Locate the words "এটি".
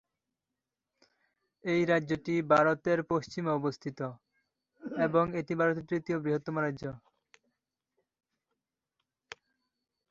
5.39-5.53